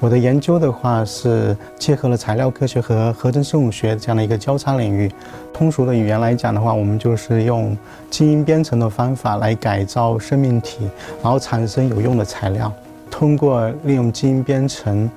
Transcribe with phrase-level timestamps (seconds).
[0.00, 5.12] 我的研究的话是结合了材料科学和合成生物学这样的一个交叉领域。
[5.52, 7.76] 通俗的语言来讲的话，我们就是用
[8.08, 10.88] 基因编程的方法来改造生命体，
[11.22, 12.72] 然后产生有用的材料。
[13.10, 15.10] 通过利用基因编程，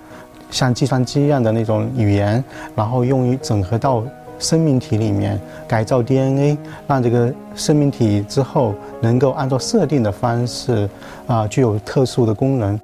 [0.51, 2.43] 像计算机一样的那种语言，
[2.75, 4.03] 然后用于整合到
[4.37, 10.89] 生命体里面，改造 DNA，让这个生命体之后能够按照设定的方式
[11.25, 12.77] 啊，具有特殊的功能。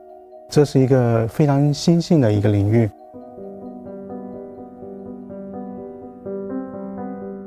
[0.49, 2.89] 这是一个非常新兴的一个领域。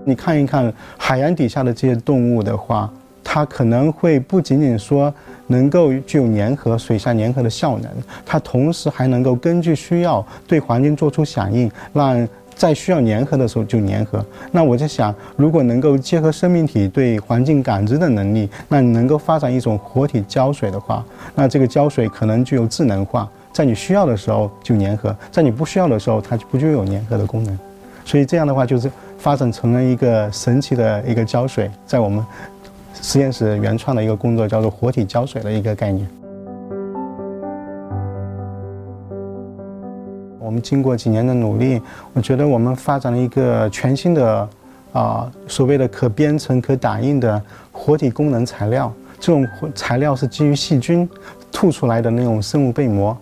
[0.05, 2.89] 你看一看海洋底下的这些动物的话，
[3.25, 5.13] 它可能会不仅仅说
[5.49, 7.91] 能够具有粘合、水下粘合的效能，
[8.25, 12.29] 它同时还能够根据需要对环境做出响应，让。
[12.55, 14.25] 在需要粘合的时候就粘合。
[14.51, 27.59] 那我在想，如果能够结合生命体对环境感知的能力，那你能够发展一种活体胶水的话，那这个胶水可能具有智能化，在你需要的时候就粘合，在你不需要的时候它就不具有粘合的功能。
[28.05, 32.25] 所以这样的话就是发展成了一个神奇的一个胶水，在我们
[33.01, 36.07] 实验室原创的一个工作叫做活体胶水的一个概念。
[40.53, 41.81] 们经过几年的努力，
[42.13, 44.49] 我觉得我们发展了一个全新的，
[44.93, 48.93] 啊，所谓的可编程、可打印的活体功能材料。
[49.19, 51.09] 这种材料是基于细菌
[51.51, 53.17] 吐出来的那种生物被膜，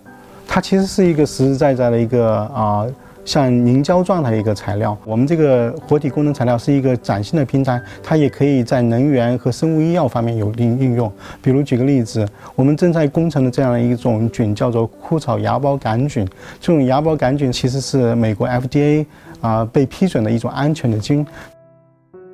[0.47, 2.85] 它其实是一个实实在在的一个啊。
[3.31, 11.09] 像凝胶状的一个材料，我们这个活体功能材料是一个崭新的平台，它也可以在能源和生物医药方面有应应用。
[11.41, 16.27] 比如举个例子，我们正在工程的这样一种菌叫做枯草芽孢杆菌，
[16.59, 19.05] 这种芽孢杆菌其实是美国 FDA
[19.39, 21.25] 啊被批准的一种安全的菌。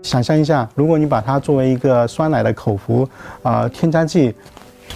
[0.01, 3.07] 想象一下，如果你把它作为一个酸奶的口服
[3.43, 4.33] 啊添加剂。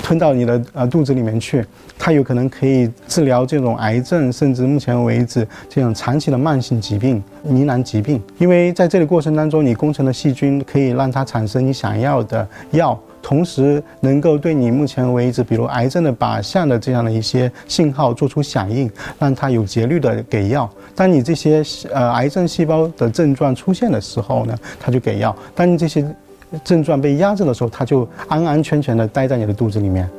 [0.03, 1.66] 吞到你的呃肚子里面去，
[1.97, 8.22] 它有可能可以治疗这种癌症，甚至目前为止这种长期的慢性疾病、疑难疾病。
[8.38, 20.69] 因为在这个过程当中，你工程的细菌可以让它产生你想要的药，同时能够对你目前为止比如癌症的靶向的这样的一些信号做出响应，让它有节律的给药。
[20.96, 25.35] 当你这些呃癌症细胞的症状出现的时候呢，它就给药。
[25.53, 26.06] 当你这些
[26.63, 30.09] 症状被压制的时候，它就安安全全的待在你的肚子里面。